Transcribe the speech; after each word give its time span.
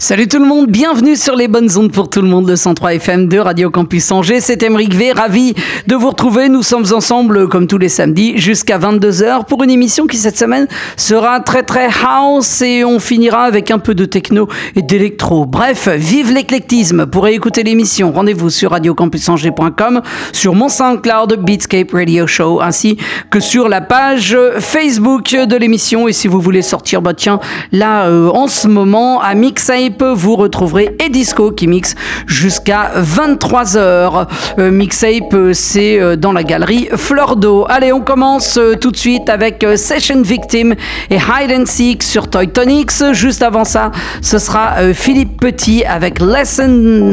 Salut 0.00 0.28
tout 0.28 0.38
le 0.38 0.46
monde, 0.46 0.68
bienvenue 0.68 1.16
sur 1.16 1.34
les 1.34 1.48
bonnes 1.48 1.76
ondes 1.76 1.90
pour 1.90 2.08
tout 2.08 2.22
le 2.22 2.28
monde, 2.28 2.48
le 2.48 2.54
103 2.54 2.94
FM 2.94 3.26
de 3.26 3.36
Radio 3.36 3.68
Campus 3.68 4.12
Angers. 4.12 4.40
C'est 4.40 4.62
Emeric 4.62 4.94
V, 4.94 5.10
ravi 5.10 5.54
de 5.88 5.96
vous 5.96 6.10
retrouver. 6.10 6.48
Nous 6.48 6.62
sommes 6.62 6.84
ensemble 6.92 7.48
comme 7.48 7.66
tous 7.66 7.78
les 7.78 7.88
samedis 7.88 8.38
jusqu'à 8.38 8.78
22h 8.78 9.46
pour 9.46 9.64
une 9.64 9.70
émission 9.70 10.06
qui 10.06 10.16
cette 10.16 10.38
semaine 10.38 10.68
sera 10.96 11.40
très 11.40 11.64
très 11.64 11.88
house 11.88 12.62
et 12.62 12.84
on 12.84 13.00
finira 13.00 13.42
avec 13.42 13.72
un 13.72 13.80
peu 13.80 13.92
de 13.96 14.04
techno 14.04 14.46
et 14.76 14.82
d'électro. 14.82 15.46
Bref, 15.46 15.88
vive 15.88 16.32
l'éclectisme. 16.32 17.06
Pour 17.06 17.26
écouter 17.26 17.64
l'émission, 17.64 18.12
rendez-vous 18.12 18.50
sur 18.50 18.70
radiocampusangers.com, 18.70 20.02
sur 20.32 20.54
mon 20.54 20.68
SoundCloud 20.68 21.40
Beatscape 21.44 21.90
Radio 21.90 22.28
Show 22.28 22.60
ainsi 22.62 22.98
que 23.30 23.40
sur 23.40 23.68
la 23.68 23.80
page 23.80 24.38
Facebook 24.60 25.34
de 25.34 25.56
l'émission. 25.56 26.06
Et 26.06 26.12
si 26.12 26.28
vous 26.28 26.40
voulez 26.40 26.62
sortir, 26.62 27.02
bah 27.02 27.14
tiens, 27.14 27.40
là 27.72 28.06
euh, 28.06 28.30
en 28.30 28.46
ce 28.46 28.68
moment 28.68 29.20
à 29.20 29.34
Mixape 29.34 29.87
vous 29.96 30.36
retrouverez 30.36 30.96
Edisco 30.98 31.50
qui 31.50 31.66
mixe 31.66 31.94
jusqu'à 32.26 32.92
23h. 32.98 34.26
Euh, 34.58 34.70
Mixape, 34.70 35.34
euh, 35.34 35.52
c'est 35.52 36.00
euh, 36.00 36.16
dans 36.16 36.32
la 36.32 36.42
galerie 36.42 36.88
Fleur 36.96 37.36
d'eau. 37.36 37.66
Allez, 37.68 37.92
on 37.92 38.00
commence 38.00 38.58
tout 38.80 38.90
de 38.90 38.96
suite 38.96 39.28
avec 39.28 39.64
Session 39.76 40.22
Victim 40.22 40.74
et 41.10 41.16
Hide 41.16 41.52
and 41.52 41.66
Seek 41.66 42.02
sur 42.02 42.28
Toy 42.28 42.48
Tonics. 42.48 43.12
Juste 43.12 43.42
avant 43.42 43.64
ça, 43.64 43.90
ce 44.22 44.38
sera 44.38 44.92
Philippe 44.94 45.40
Petit 45.40 45.84
avec 45.84 46.20
Lesson 46.20 47.12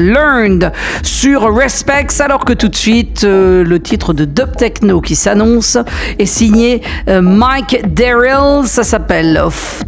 Learned 0.00 0.72
sur 1.02 1.54
Respects. 1.54 2.20
Alors 2.20 2.44
que 2.44 2.52
tout 2.52 2.68
de 2.68 2.76
suite, 2.76 3.22
le 3.24 3.78
titre 3.78 4.12
de 4.12 4.24
Dub 4.24 4.56
Techno 4.56 5.00
qui 5.00 5.16
s'annonce 5.16 5.78
est 6.18 6.26
signé 6.26 6.82
Mike 7.08 7.94
Darrell. 7.94 8.66
Ça 8.66 8.84
s'appelle 8.84 9.42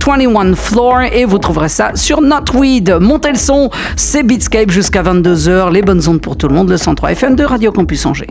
21 0.04 0.54
Floor 0.54 1.02
et 1.12 1.24
vous 1.24 1.38
trouverez 1.38 1.68
ça 1.68 1.92
sur 1.94 2.20
Notweed. 2.28 2.98
Montez 3.00 3.30
le 3.30 3.38
son, 3.38 3.70
c'est 3.96 4.22
Beatscape 4.22 4.70
jusqu'à 4.70 5.02
22h. 5.02 5.72
Les 5.72 5.82
bonnes 5.82 6.06
ondes 6.08 6.20
pour 6.20 6.36
tout 6.36 6.48
le 6.48 6.54
monde, 6.54 6.68
le 6.68 6.76
103 6.76 7.12
FM 7.12 7.34
de 7.34 7.44
Radio 7.44 7.72
Campus 7.72 8.06
Angers. 8.06 8.28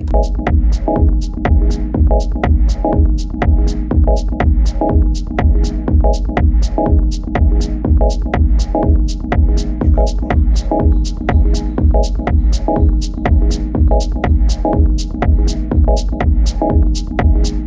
Thank. 16.60 17.27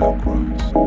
Outcries. 0.00 0.78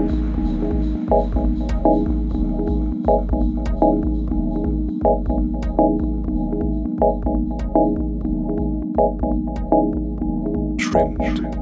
Watch. 11.21 11.60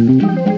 Música 0.00 0.49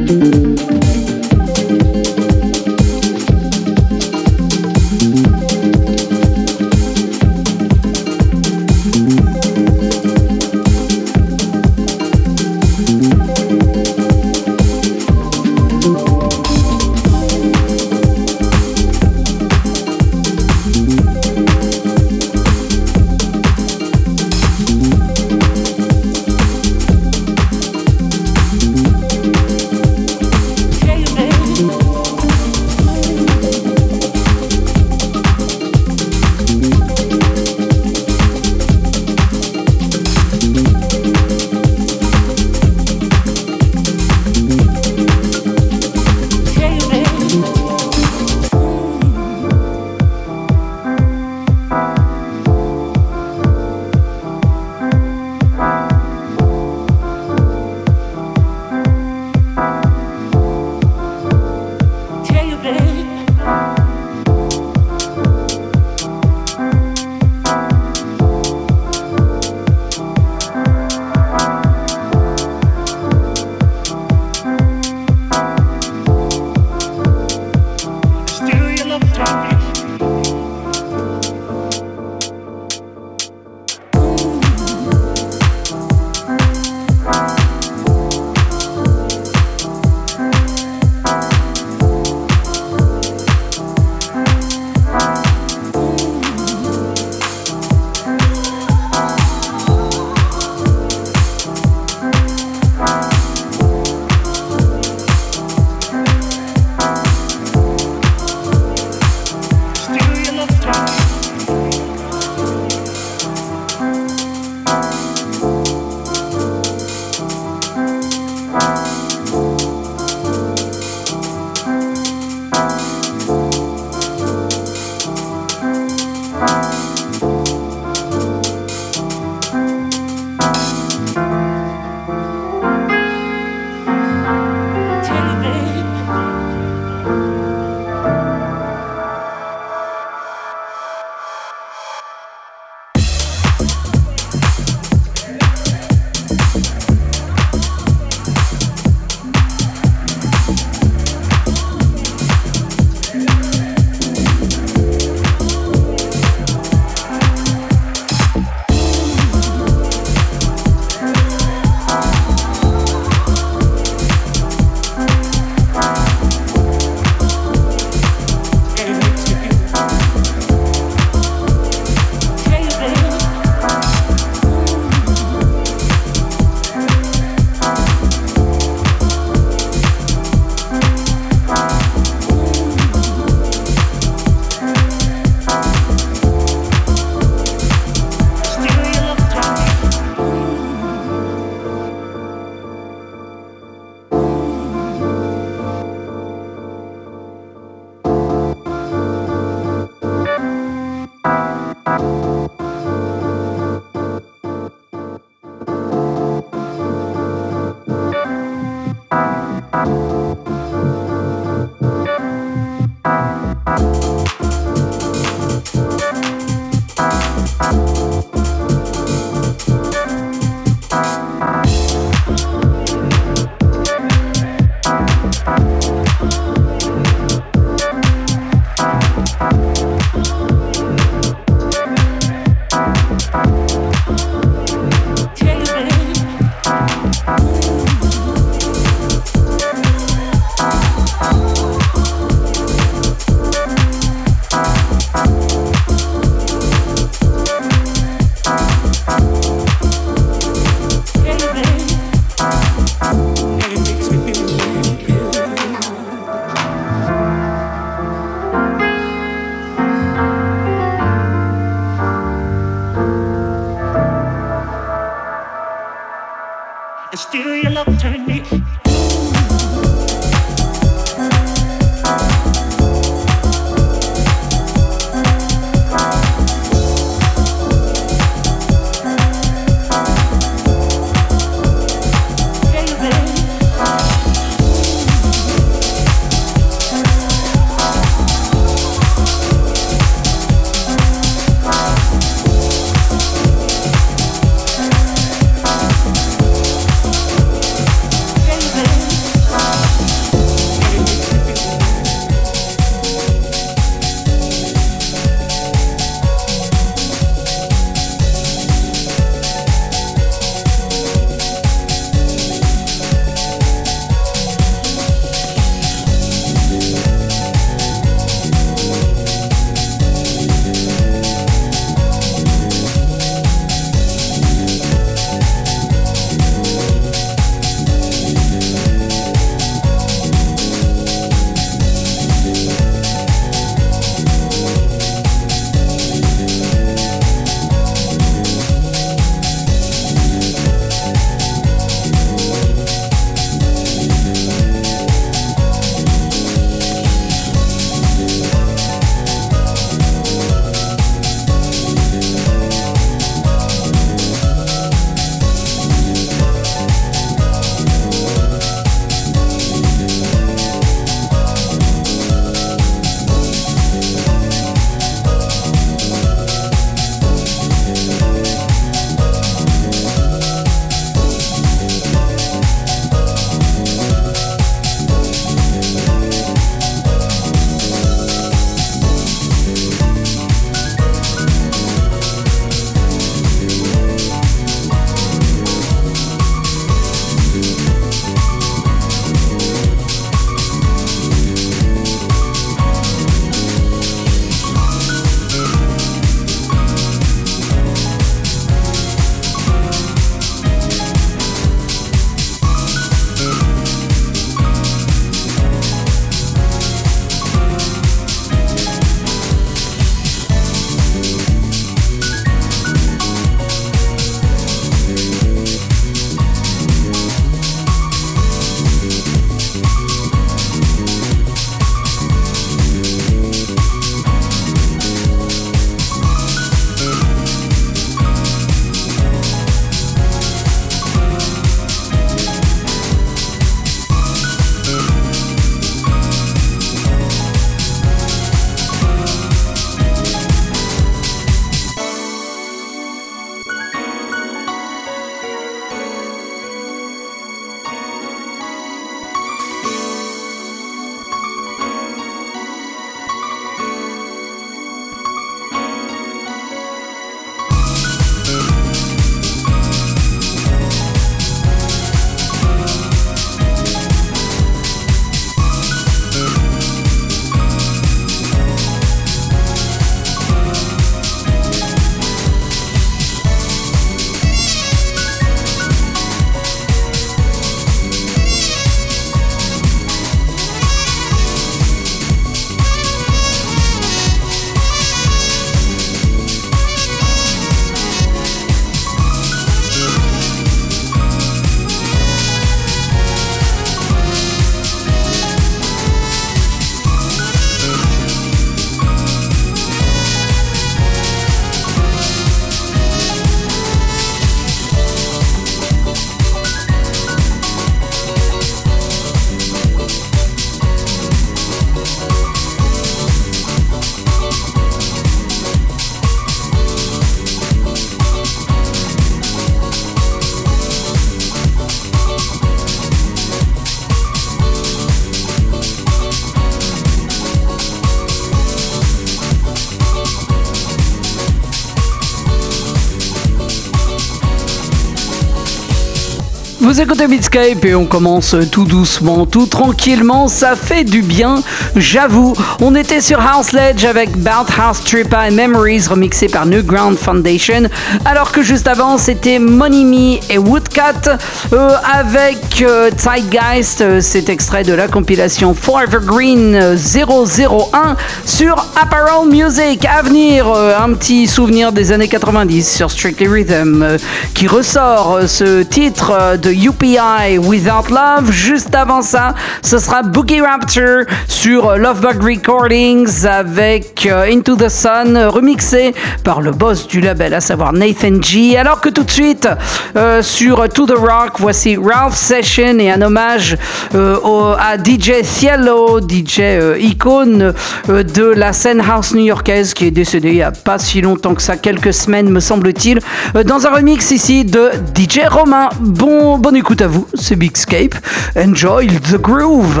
Vous 536.92 537.00
écoutez 537.00 537.26
Beatscape 537.26 537.86
et 537.86 537.94
on 537.94 538.04
commence 538.04 538.54
tout 538.70 538.84
doucement, 538.84 539.46
tout 539.46 539.64
tranquillement. 539.64 540.46
Ça 540.46 540.76
fait 540.76 541.04
du 541.04 541.22
bien, 541.22 541.62
j'avoue. 541.96 542.52
On 542.82 542.94
était 542.94 543.22
sur 543.22 543.40
House 543.40 543.72
Ledge 543.72 544.04
avec 544.04 544.36
Belt 544.36 544.68
House 544.78 545.02
Trippa 545.02 545.48
and 545.48 545.52
Memories 545.52 546.08
remixé 546.10 546.48
par 546.48 546.66
New 546.66 546.82
Ground 546.82 547.16
Foundation. 547.16 547.88
Alors 548.26 548.52
que 548.52 548.60
juste 548.60 548.86
avant, 548.88 549.16
c'était 549.16 549.58
Money 549.58 550.04
Me 550.04 550.52
et 550.52 550.58
Woodcat 550.58 551.38
euh, 551.72 551.94
avec 552.12 552.82
euh, 552.82 553.10
Zeitgeist. 553.16 554.20
C'est 554.20 554.50
extrait 554.50 554.84
de 554.84 554.92
la 554.92 555.08
compilation 555.08 555.72
Forever 555.72 556.18
Green 556.22 556.78
001 556.94 558.16
sur 558.44 558.76
Apparel 559.00 559.48
Music. 559.48 560.04
À 560.04 560.20
venir, 560.20 560.66
euh, 560.68 560.92
un 561.02 561.14
petit 561.14 561.46
souvenir 561.46 561.90
des 561.90 562.12
années 562.12 562.28
90 562.28 562.96
sur 562.96 563.10
Strictly 563.10 563.48
Rhythm 563.48 564.18
qui 564.62 564.68
ressort 564.68 565.40
ce 565.48 565.82
titre 565.82 566.56
de 566.56 566.70
UPI 566.70 567.58
Without 567.58 568.10
Love. 568.10 568.52
Juste 568.52 568.94
avant 568.94 569.20
ça, 569.20 569.56
ce 569.82 569.98
sera 569.98 570.22
Boogie 570.22 570.60
Raptor 570.60 571.24
sur 571.48 571.96
Lovebug 571.96 572.40
Recordings 572.40 573.44
avec 573.44 574.24
euh, 574.30 574.46
Into 574.48 574.76
the 574.76 574.88
Sun 574.88 575.36
remixé 575.36 576.14
par 576.44 576.60
le 576.60 576.70
boss 576.70 577.08
du 577.08 577.20
label, 577.20 577.54
à 577.54 577.60
savoir 577.60 577.92
Nathan 577.92 578.40
G. 578.40 578.76
Alors 578.76 579.00
que 579.00 579.08
tout 579.08 579.24
de 579.24 579.30
suite, 579.32 579.68
euh, 580.16 580.42
sur 580.42 580.88
To 580.90 581.06
the 581.06 581.18
Rock, 581.18 581.54
voici 581.58 581.96
Ralph 581.96 582.36
Session 582.36 583.00
et 583.00 583.10
un 583.10 583.20
hommage 583.20 583.76
euh, 584.14 584.76
à 584.78 584.96
DJ 584.96 585.42
Cielo, 585.42 586.20
DJ 586.20 586.60
icône 587.00 587.74
de 588.06 588.44
la 588.44 588.72
scène 588.72 589.00
house 589.00 589.34
new-yorkaise 589.34 589.92
qui 589.92 590.06
est 590.06 590.12
décédé 590.12 590.50
il 590.50 590.54
n'y 590.54 590.62
a 590.62 590.70
pas 590.70 590.98
si 590.98 591.20
longtemps 591.20 591.54
que 591.54 591.62
ça, 591.62 591.76
quelques 591.76 592.14
semaines 592.14 592.48
me 592.48 592.60
semble-t-il, 592.60 593.18
dans 593.64 593.88
un 593.88 593.90
remix 593.90 594.30
ici 594.30 594.51
de 594.52 594.90
DJ 595.16 595.48
Romain. 595.48 595.88
Bon, 595.98 596.58
bon 596.58 596.58
Bonne 596.58 596.76
écoute 596.76 597.00
à 597.00 597.06
vous, 597.06 597.26
c'est 597.32 597.56
Bigscape. 597.56 598.14
Enjoy 598.54 599.06
the 599.06 599.40
groove. 599.40 600.00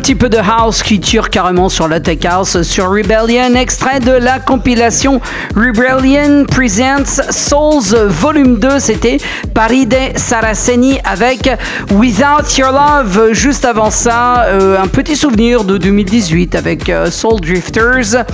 Petit 0.00 0.14
peu 0.14 0.30
de 0.30 0.38
house 0.38 0.82
qui 0.82 0.98
tire 0.98 1.28
carrément 1.28 1.68
sur 1.68 1.86
la 1.86 2.00
tech 2.00 2.24
house 2.24 2.62
sur 2.62 2.88
Rebellion, 2.88 3.54
extrait 3.54 4.00
de 4.00 4.12
la 4.12 4.38
compilation 4.38 5.20
Rebellion 5.54 6.46
Presents 6.46 7.20
Souls 7.30 8.08
Volume 8.08 8.58
2, 8.58 8.78
c'était 8.78 9.18
Paride 9.52 9.94
Saraceni 10.16 10.98
avec 11.04 11.50
Without 11.90 12.56
Your 12.56 12.72
Love. 12.72 13.32
Juste 13.32 13.66
avant 13.66 13.90
ça, 13.90 14.44
euh, 14.44 14.80
un 14.80 14.86
petit 14.86 15.16
souvenir 15.16 15.64
de 15.64 15.76
2018 15.76 16.54
avec 16.54 16.88
euh, 16.88 17.10
Soul 17.10 17.42
Drifters. 17.42 18.24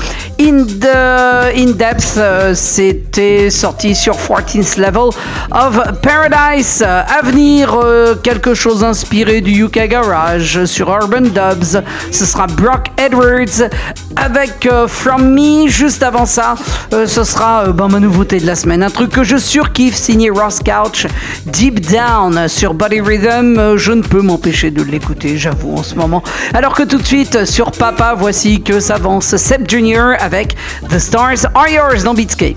In, 0.40 0.66
the, 0.66 1.56
in 1.56 1.72
Depth, 1.72 2.14
euh, 2.16 2.54
c'était 2.54 3.50
sorti 3.50 3.96
sur 3.96 4.14
14th 4.14 4.78
Level 4.78 5.10
of 5.50 5.80
Paradise. 6.00 6.82
À 6.82 7.22
venir, 7.24 7.76
quelque 8.22 8.54
chose 8.54 8.84
inspiré 8.84 9.40
du 9.40 9.64
UK 9.64 9.88
Garage 9.88 10.64
sur 10.66 10.88
Urban 10.90 11.22
Dub 11.22 11.55
ce 11.64 12.26
sera 12.26 12.46
Brock 12.46 12.86
Edwards 12.98 13.68
avec 14.16 14.66
euh, 14.66 14.88
From 14.88 15.30
Me. 15.34 15.68
Juste 15.68 16.02
avant 16.02 16.26
ça, 16.26 16.54
euh, 16.92 17.06
ce 17.06 17.24
sera 17.24 17.64
euh, 17.68 17.72
ben, 17.72 17.88
ma 17.88 18.00
nouveauté 18.00 18.40
de 18.40 18.46
la 18.46 18.54
semaine. 18.54 18.82
Un 18.82 18.90
truc 18.90 19.10
que 19.10 19.24
je 19.24 19.36
surkiffe, 19.36 19.94
signé 19.94 20.30
Ross 20.30 20.60
Couch, 20.60 21.06
Deep 21.46 21.80
Down 21.90 22.48
sur 22.48 22.74
Body 22.74 23.00
Rhythm. 23.00 23.76
je 23.76 23.92
ne 23.92 24.02
peux 24.02 24.22
m'empêcher 24.22 24.70
de 24.70 24.82
l'écouter, 24.82 25.36
j'avoue, 25.36 25.76
en 25.76 25.82
ce 25.82 25.94
moment. 25.94 26.22
Alors 26.54 26.74
que 26.74 26.82
tout 26.82 26.98
de 26.98 27.06
suite, 27.06 27.44
sur 27.44 27.70
Papa, 27.70 28.14
voici 28.16 28.62
que 28.62 28.80
s'avance 28.80 29.36
Seb 29.36 29.68
Junior 29.68 30.14
avec 30.18 30.56
The 30.88 30.98
Stars 30.98 31.46
Are 31.54 31.68
Yours 31.68 32.04
dans 32.04 32.14
Beatscape. 32.14 32.56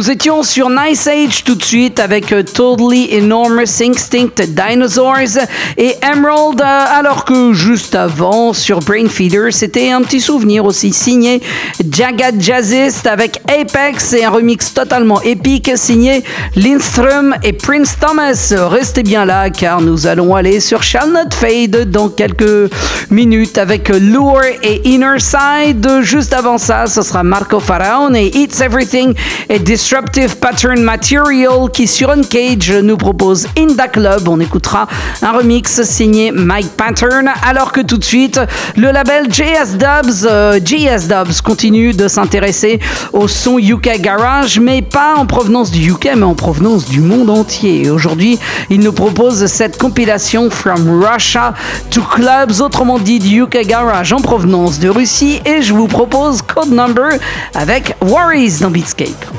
Nous 0.00 0.10
étions 0.10 0.42
sur 0.42 0.70
Nice 0.70 1.06
Age 1.06 1.44
tout 1.44 1.54
de 1.54 1.62
suite 1.62 2.00
avec 2.00 2.32
euh, 2.32 2.42
Totally 2.42 3.10
Enormous 3.18 3.82
Instinct 3.82 4.42
Dinosaurs 4.48 5.44
et 5.76 5.94
Emerald, 6.02 6.58
euh, 6.58 6.64
alors 6.64 7.26
que 7.26 7.52
juste 7.52 7.94
avant 7.94 8.54
sur 8.54 8.80
Brain 8.80 9.08
Feeder, 9.08 9.52
c'était 9.52 9.90
un 9.90 10.00
petit 10.00 10.22
souvenir 10.22 10.64
aussi 10.64 10.94
signé 10.94 11.42
Jagged 11.90 12.40
Jazzist 12.40 13.06
avec 13.06 13.40
Apex 13.48 14.12
et 14.12 14.24
un 14.24 14.30
remix 14.30 14.72
totalement 14.72 15.20
épique 15.22 15.70
signé 15.74 16.22
Lindström 16.54 17.34
et 17.42 17.52
Prince 17.52 17.96
Thomas. 17.98 18.54
Restez 18.68 19.02
bien 19.02 19.24
là 19.24 19.50
car 19.50 19.80
nous 19.80 20.06
allons 20.06 20.34
aller 20.34 20.60
sur 20.60 20.82
Shall 20.82 21.10
Not 21.10 21.34
Fade 21.34 21.90
dans 21.90 22.08
quelques 22.08 22.70
minutes 23.10 23.58
avec 23.58 23.88
Lure 23.88 24.42
et 24.62 24.88
Inner 24.88 25.18
Side. 25.18 25.88
Juste 26.02 26.32
avant 26.32 26.58
ça, 26.58 26.86
ce 26.86 27.02
sera 27.02 27.22
Marco 27.22 27.58
Faraon 27.58 28.14
et 28.14 28.26
It's 28.34 28.60
Everything 28.60 29.14
et 29.48 29.58
Disruptive 29.58 30.36
Pattern 30.36 30.80
Material 30.82 31.70
qui 31.72 31.86
sur 31.86 32.10
Uncage 32.10 32.72
nous 32.72 32.96
propose 32.96 33.46
In 33.58 33.68
the 33.68 33.90
Club. 33.90 34.28
On 34.28 34.38
écoutera 34.38 34.86
un 35.22 35.32
remix 35.32 35.82
signé 35.82 36.30
Mike 36.30 36.70
Pattern 36.76 37.30
alors 37.42 37.72
que 37.72 37.80
tout 37.80 37.96
de 37.96 38.04
suite 38.04 38.40
le 38.76 38.92
label 38.92 39.26
JS 39.32 39.76
Dubs, 39.76 40.26
euh, 40.28 40.60
JS 40.64 41.08
Dubs 41.08 41.40
continue 41.42 41.79
de 41.80 42.08
s'intéresser 42.08 42.78
au 43.12 43.26
son 43.28 43.58
UK 43.58 44.00
Garage 44.00 44.60
mais 44.60 44.82
pas 44.82 45.14
en 45.16 45.26
provenance 45.26 45.70
du 45.70 45.90
UK 45.90 46.10
mais 46.16 46.24
en 46.24 46.34
provenance 46.34 46.86
du 46.86 47.00
monde 47.00 47.30
entier. 47.30 47.90
Aujourd'hui, 47.90 48.38
il 48.68 48.80
nous 48.80 48.92
propose 48.92 49.46
cette 49.46 49.78
compilation 49.78 50.50
From 50.50 51.02
Russia 51.02 51.54
to 51.90 52.02
Clubs, 52.02 52.60
autrement 52.60 52.98
dit 52.98 53.18
du 53.18 53.42
UK 53.42 53.66
Garage 53.66 54.12
en 54.12 54.20
provenance 54.20 54.78
de 54.78 54.88
Russie 54.88 55.40
et 55.44 55.62
je 55.62 55.72
vous 55.72 55.88
propose 55.88 56.42
Code 56.42 56.70
Number 56.70 57.18
avec 57.54 57.96
Worries 58.02 58.58
dans 58.60 58.70
Beatscape. 58.70 59.29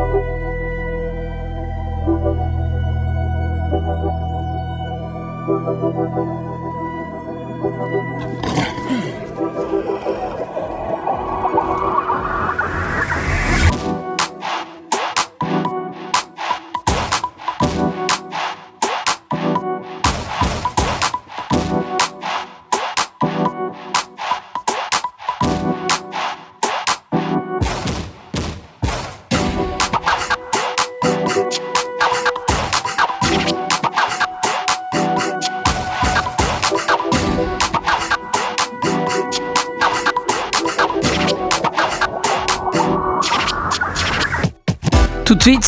Thank 0.00 0.14
you. 8.34 8.39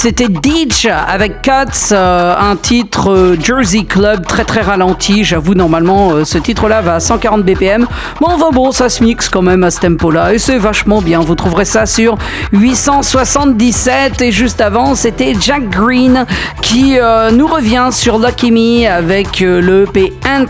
C'était 0.02 0.26
Ditch 0.26 0.86
avec 0.86 1.42
Cuts, 1.42 1.92
euh, 1.92 2.34
un 2.36 2.56
titre 2.56 3.12
euh, 3.12 3.36
Jersey 3.40 3.84
Club 3.84 4.26
très 4.26 4.44
très 4.44 4.60
ralenti. 4.60 5.22
J'avoue, 5.22 5.54
normalement, 5.54 6.10
euh, 6.10 6.24
ce 6.24 6.38
titre-là 6.38 6.80
va 6.80 6.96
à 6.96 7.00
140 7.00 7.44
BPM. 7.44 7.86
Mais 8.20 8.26
enfin 8.26 8.50
bon, 8.52 8.72
ça 8.72 8.88
se 8.88 9.04
mixe 9.04 9.28
quand 9.28 9.42
même 9.42 9.62
à 9.62 9.70
ce 9.70 9.78
tempo-là 9.78 10.34
et 10.34 10.40
c'est 10.40 10.58
vachement 10.58 11.00
bien. 11.02 11.20
Vous 11.20 11.36
trouverez 11.36 11.64
ça 11.64 11.86
sur 11.86 12.18
877. 12.50 14.22
Et 14.22 14.32
juste 14.32 14.60
avant, 14.60 14.96
c'était 14.96 15.36
Jack 15.40 15.70
Green 15.70 16.26
qui 16.62 16.96
nous 17.32 17.46
revient 17.46 17.90
sur 17.92 18.18
Lucky 18.18 18.86
avec 18.88 19.38
le 19.38 19.84
EP 19.84 20.12
Ant 20.26 20.46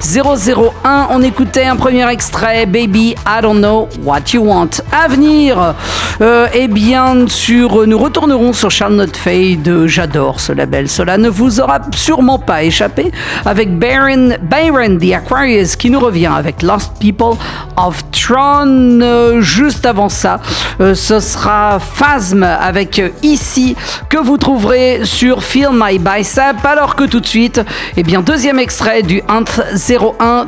001. 0.00 0.72
On 0.88 1.20
écoutait 1.20 1.64
un 1.64 1.74
premier 1.74 2.08
extrait, 2.08 2.64
Baby, 2.64 3.16
I 3.26 3.42
don't 3.42 3.58
know 3.58 3.88
what 4.04 4.20
you 4.32 4.44
want. 4.44 4.70
À 4.92 5.08
venir, 5.08 5.74
eh 6.20 6.68
bien, 6.68 7.14
nous 7.14 7.98
retournerons 7.98 8.52
sur 8.52 8.70
Charlotte 8.70 9.16
Fade. 9.16 9.86
J'adore 9.86 10.38
ce 10.38 10.52
label. 10.52 10.88
Cela 10.88 11.18
ne 11.18 11.28
vous 11.28 11.58
aura 11.58 11.80
sûrement 11.92 12.38
pas 12.38 12.62
échappé 12.62 13.10
avec 13.44 13.76
Byron, 13.76 14.36
Byron 14.42 14.98
the 14.98 15.12
Aquarius 15.12 15.74
qui 15.74 15.90
nous 15.90 15.98
revient 15.98 16.30
avec 16.32 16.62
Lost 16.62 16.92
People 17.00 17.36
of 17.76 18.04
Tron. 18.12 19.00
Euh, 19.02 19.40
juste 19.40 19.86
avant 19.86 20.08
ça, 20.08 20.40
euh, 20.80 20.94
ce 20.94 21.18
sera 21.18 21.78
Phasm 21.80 22.44
avec 22.44 23.02
Ici 23.22 23.76
que 24.08 24.18
vous 24.18 24.36
trouverez 24.36 25.00
sur 25.04 25.42
Feel 25.42 25.70
My 25.72 25.98
Bicep. 25.98 26.64
Alors 26.64 26.94
que 26.94 27.04
tout 27.04 27.20
de 27.20 27.26
suite, 27.26 27.60
eh 27.96 28.02
bien, 28.02 28.22
deuxième 28.22 28.60
extrait 28.60 29.02
du 29.02 29.20
Hunt 29.28 29.44
01 29.74 30.46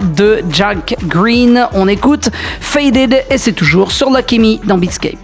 Jack 0.50 0.96
Green. 1.06 1.66
On 1.72 1.88
écoute 1.88 2.30
Faded 2.60 3.24
et 3.30 3.38
c'est 3.38 3.52
toujours 3.52 3.92
sur 3.92 4.10
Lucky 4.10 4.38
Me 4.38 4.66
dans 4.66 4.78
Beatscape. 4.78 5.18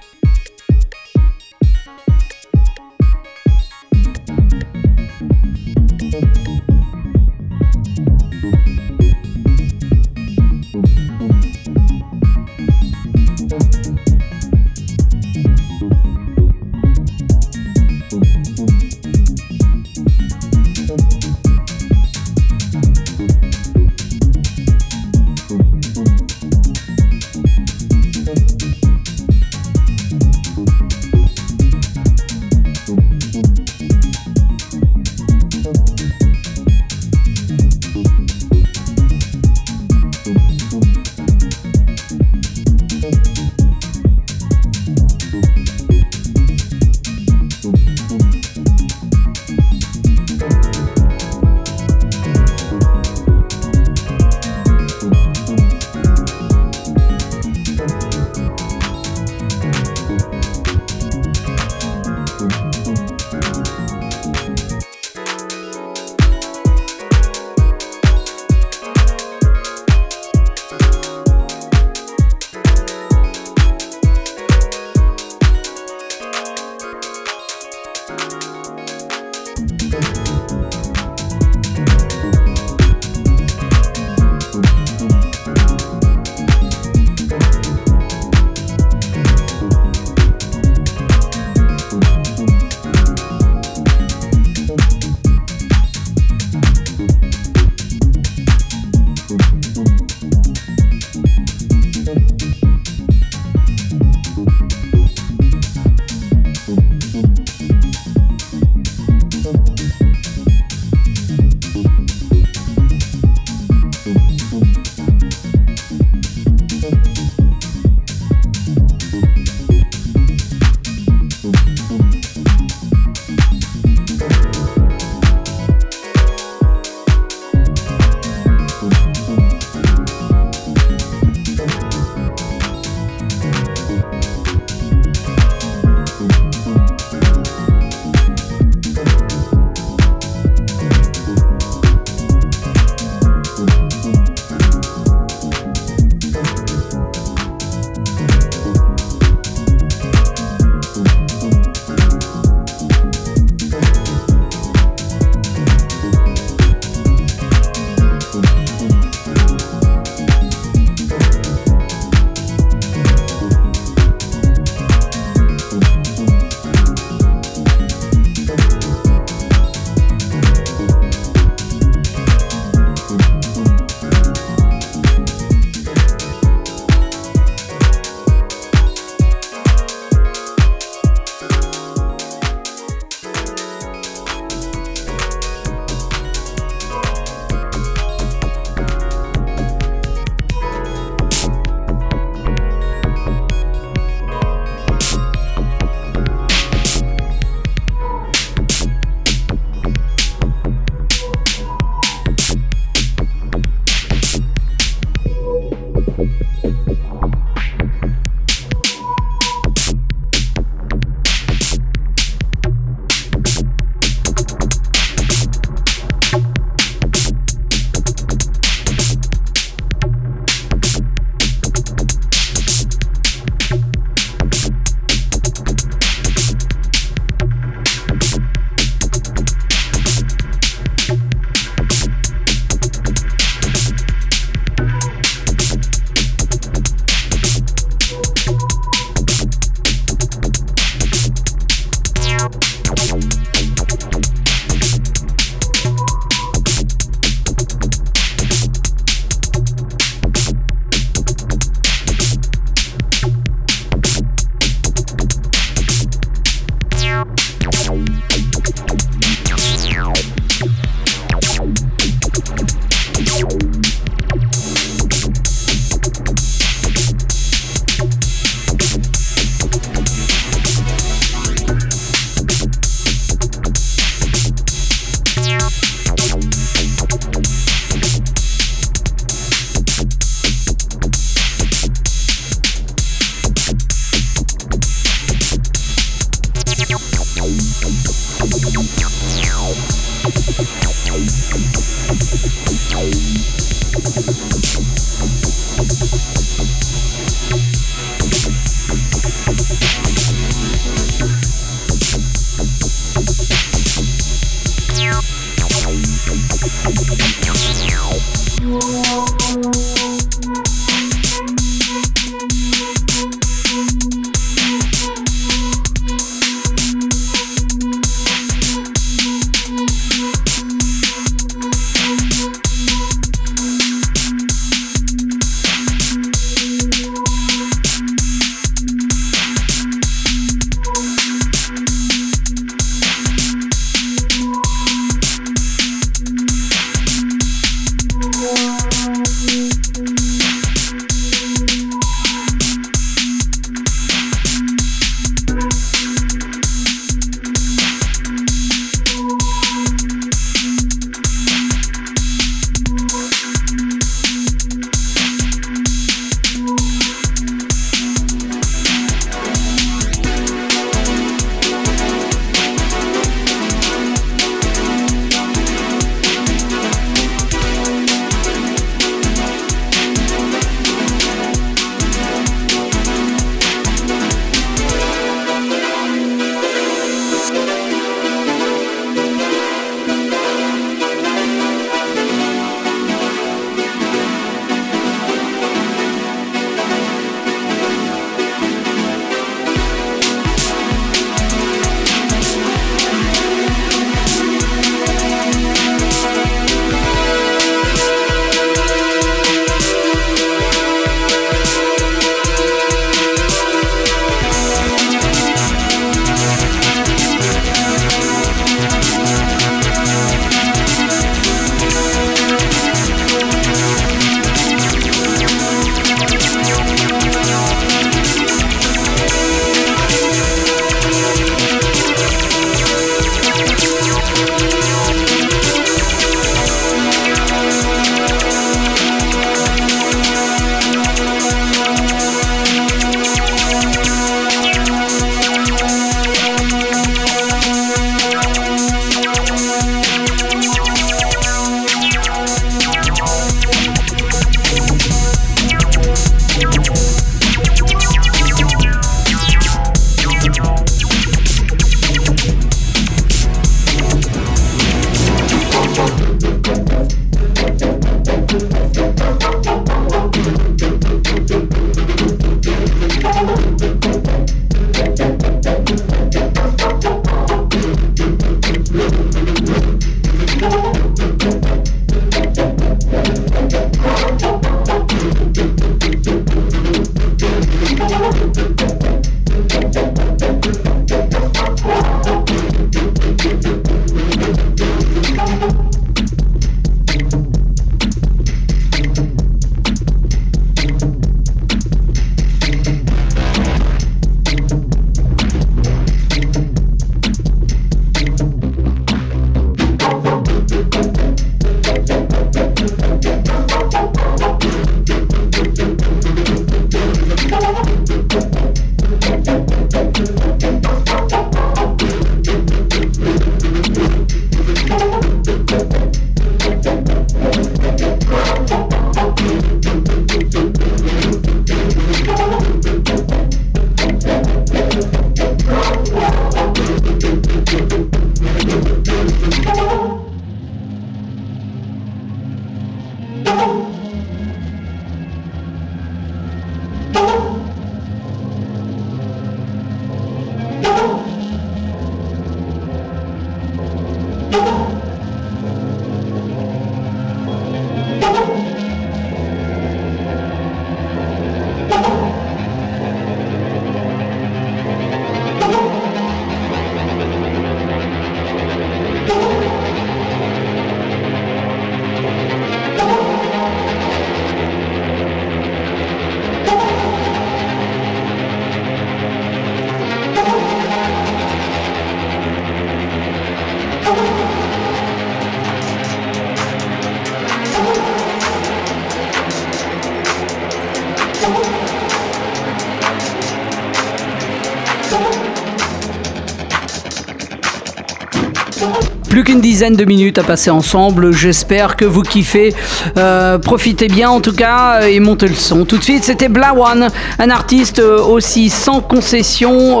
Qu'une 589.56 589.62
dizaine 589.62 589.96
de 589.96 590.04
minutes 590.04 590.38
à 590.38 590.42
passer 590.42 590.68
ensemble. 590.68 591.32
J'espère 591.32 591.96
que 591.96 592.04
vous 592.04 592.20
kiffez. 592.20 592.74
Euh, 593.16 593.56
profitez 593.58 594.08
bien 594.08 594.28
en 594.28 594.40
tout 594.40 594.52
cas 594.52 595.02
et 595.08 595.18
montez 595.18 595.48
le 595.48 595.54
son. 595.54 595.86
Tout 595.86 595.96
de 595.96 596.02
suite, 596.02 596.24
c'était 596.24 596.48
Blawan, 596.48 597.08
un 597.38 597.50
artiste 597.50 598.00
aussi 598.00 598.68
sans 598.68 599.00
concession 599.00 600.00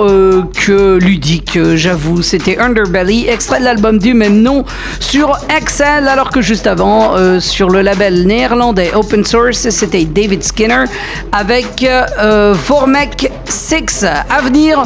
que 0.52 0.98
ludique, 0.98 1.58
j'avoue. 1.74 2.20
C'était 2.22 2.58
Underbelly, 2.58 3.28
extrait 3.28 3.60
de 3.60 3.64
l'album 3.64 3.98
du 3.98 4.12
même 4.12 4.42
nom 4.42 4.64
sur 5.00 5.38
Excel, 5.56 6.08
alors 6.08 6.30
que 6.30 6.42
juste 6.42 6.66
avant, 6.66 7.14
sur 7.40 7.70
le 7.70 7.80
label 7.80 8.26
néerlandais 8.26 8.92
Open 8.94 9.24
Source, 9.24 9.70
c'était 9.70 10.04
David 10.04 10.42
Skinner 10.42 10.84
avec 11.32 11.82
euh, 11.84 12.54
Vormek 12.66 13.30
6. 13.44 14.04
À 14.04 14.40
venir, 14.42 14.82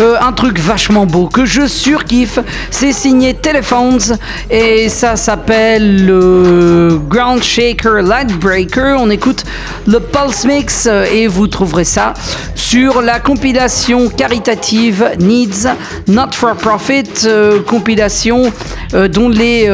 euh, 0.00 0.16
un 0.20 0.32
truc 0.32 0.58
vachement 0.58 1.06
beau 1.06 1.26
que 1.26 1.44
je 1.44 1.66
surkiffe. 1.66 2.38
C'est 2.70 2.92
signé 2.92 3.34
Telephones 3.34 4.13
et 4.50 4.88
ça 4.88 5.16
s'appelle 5.16 6.06
le 6.06 7.00
Ground 7.08 7.42
Shaker 7.42 8.02
Light 8.02 8.32
Breaker. 8.38 8.96
On 8.98 9.10
écoute 9.10 9.44
le 9.86 10.00
Pulse 10.00 10.44
Mix 10.44 10.88
et 11.12 11.26
vous 11.26 11.46
trouverez 11.46 11.84
ça 11.84 12.14
sur 12.54 13.02
la 13.02 13.20
compilation 13.20 14.08
caritative 14.08 15.10
Needs 15.20 15.68
Not 16.08 16.32
for 16.32 16.54
Profit, 16.54 17.04
euh, 17.26 17.60
compilation 17.62 18.52
dont, 18.92 19.28
les, 19.28 19.68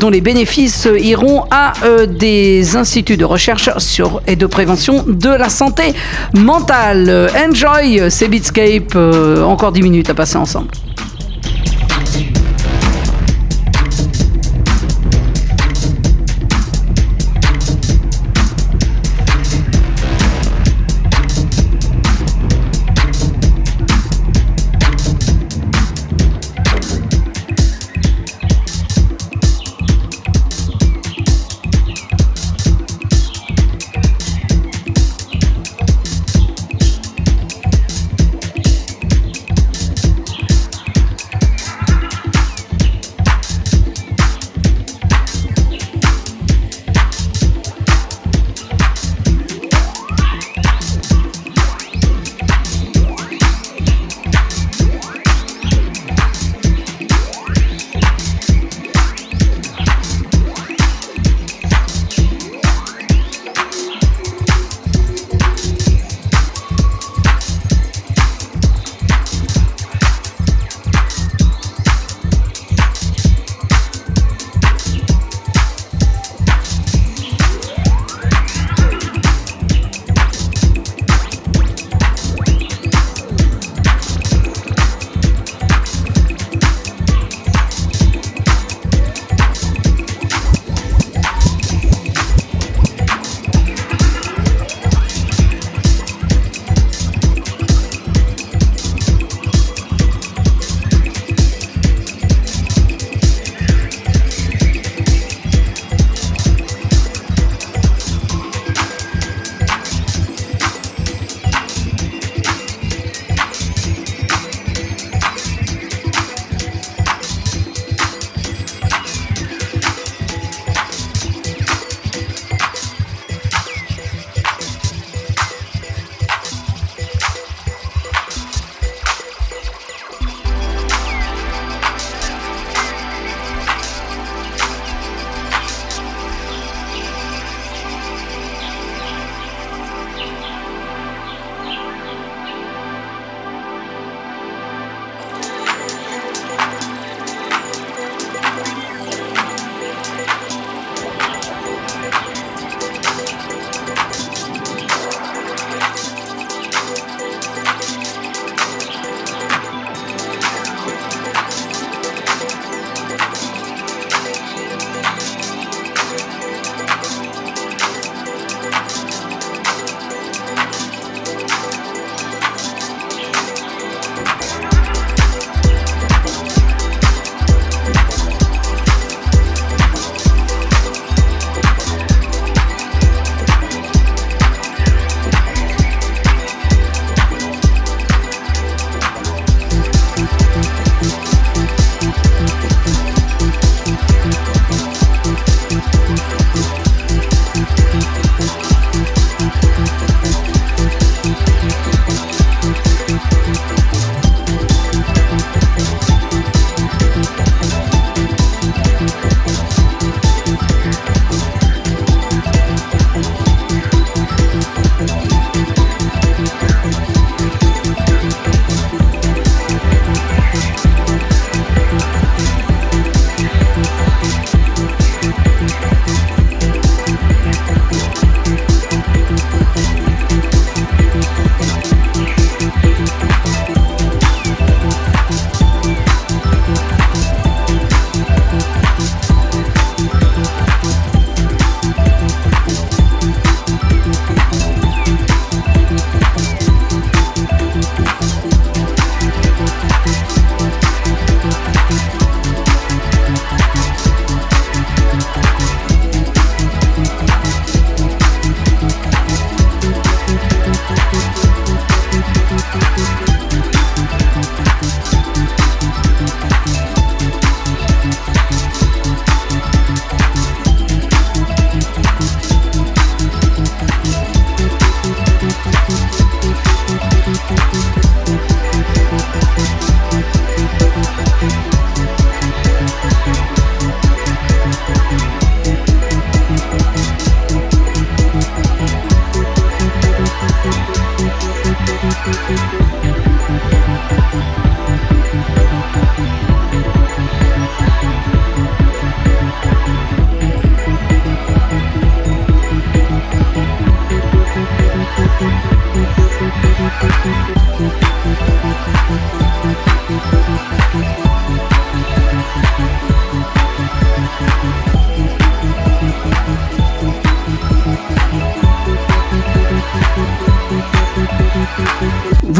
dont 0.00 0.08
les 0.10 0.20
bénéfices 0.22 0.88
iront 0.98 1.44
à 1.50 1.74
des 2.08 2.76
instituts 2.76 3.18
de 3.18 3.24
recherche 3.24 3.68
sur 3.78 4.22
et 4.26 4.36
de 4.36 4.46
prévention 4.46 5.04
de 5.06 5.28
la 5.28 5.50
santé 5.50 5.94
mentale. 6.34 7.30
Enjoy, 7.46 8.10
c'est 8.10 8.28
Beatscape. 8.28 8.94
Euh, 8.94 9.42
encore 9.42 9.72
10 9.72 9.82
minutes 9.82 10.10
à 10.10 10.14
passer 10.14 10.36
ensemble. 10.36 10.68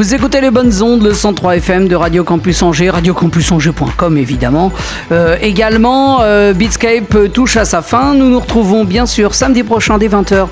Vous 0.06 0.14
écoutez 0.14 0.40
les 0.40 0.52
bonnes 0.52 0.84
ondes, 0.84 1.02
le 1.02 1.12
103 1.12 1.56
FM 1.56 1.88
de 1.88 1.96
Radio 1.96 2.22
Campus 2.22 2.62
Angers, 2.62 2.90
radiocampusangers.com 2.90 4.16
évidemment. 4.16 4.70
Euh, 5.10 5.36
également, 5.42 6.20
euh, 6.22 6.52
Beatscape 6.52 7.32
touche 7.32 7.56
à 7.56 7.64
sa 7.64 7.82
fin. 7.82 8.14
Nous 8.14 8.30
nous 8.30 8.38
retrouvons 8.38 8.84
bien 8.84 9.04
sûr 9.04 9.34
samedi 9.34 9.64
prochain 9.64 9.98
dès 9.98 10.06
20h 10.06 10.46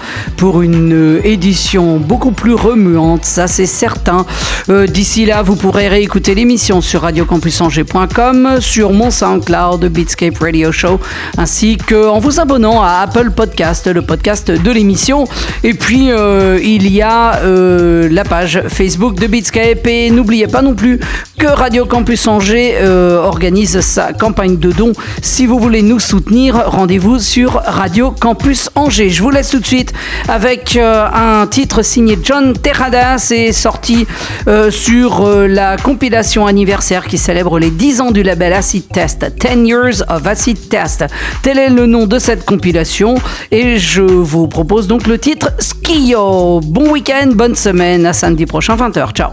pour 0.44 0.60
une 0.60 0.92
euh, 0.92 1.20
édition 1.24 1.96
beaucoup 1.96 2.30
plus 2.30 2.52
remuante, 2.52 3.24
ça 3.24 3.46
c'est 3.46 3.64
certain. 3.64 4.26
D'ici 4.68 5.24
là, 5.24 5.42
vous 5.42 5.56
pourrez 5.56 5.88
réécouter 5.88 6.34
l'émission 6.34 6.82
sur 6.82 7.00
radiocampusangers.com, 7.00 8.56
sur 8.60 8.92
mon 8.92 9.10
SoundCloud, 9.10 9.86
Beatscape 9.86 10.38
Radio 10.38 10.70
Show, 10.70 11.00
ainsi 11.38 11.78
qu'en 11.78 12.18
vous 12.18 12.40
abonnant 12.40 12.82
à 12.82 13.00
Apple 13.02 13.30
Podcast, 13.30 13.86
le 13.86 14.02
podcast 14.02 14.50
de 14.50 14.70
l'émission. 14.70 15.26
Et 15.62 15.72
puis, 15.72 16.08
il 16.62 16.92
y 16.92 17.02
a 17.02 17.40
la 17.42 18.24
page 18.24 18.62
Facebook 18.68 19.18
de 19.20 19.26
Beatscape. 19.26 19.86
Et 19.86 20.10
n'oubliez 20.10 20.46
pas 20.46 20.62
non 20.62 20.74
plus 20.74 21.00
que 21.38 21.46
Radio 21.46 21.84
Campus 21.84 22.26
Angers 22.28 22.74
euh, 22.76 23.18
organise 23.22 23.80
sa 23.80 24.12
campagne 24.12 24.56
de 24.56 24.70
dons. 24.70 24.92
Si 25.22 25.46
vous 25.46 25.58
voulez 25.58 25.82
nous 25.82 25.98
soutenir, 25.98 26.62
rendez-vous 26.66 27.18
sur 27.18 27.62
Radio 27.64 28.10
Campus 28.10 28.70
Angers. 28.74 29.10
Je 29.10 29.22
vous 29.22 29.30
laisse 29.30 29.50
tout 29.50 29.58
de 29.58 29.66
suite 29.66 29.92
avec 30.28 30.76
euh, 30.76 31.06
un 31.12 31.46
titre 31.46 31.82
signé 31.82 32.18
John 32.22 32.52
Terrada. 32.52 33.18
C'est 33.18 33.52
sorti 33.52 34.06
euh, 34.48 34.70
sur 34.70 35.26
la 35.26 35.76
compilation 35.76 36.46
anniversaire 36.46 37.06
qui 37.06 37.18
célèbre 37.18 37.58
les 37.58 37.70
10 37.70 38.00
ans 38.00 38.10
du 38.10 38.22
label 38.22 38.52
Acid 38.52 38.88
Test. 38.88 39.26
10 39.40 39.66
Years 39.66 40.04
of 40.08 40.26
Acid 40.26 40.68
Test. 40.68 41.04
Tel 41.42 41.58
est 41.58 41.70
le 41.70 41.86
nom 41.86 42.06
de 42.06 42.18
cette 42.18 42.44
compilation. 42.44 43.16
Et 43.50 43.78
je 43.78 44.02
vous 44.02 44.48
propose 44.48 44.86
donc 44.86 45.06
le 45.06 45.18
titre 45.18 45.50
Skio. 45.58 46.60
Bon 46.60 46.92
week-end, 46.92 47.28
bonne 47.34 47.54
semaine. 47.54 48.06
À 48.06 48.12
samedi 48.12 48.46
prochain, 48.46 48.76
20h. 48.76 49.12
Ciao. 49.12 49.30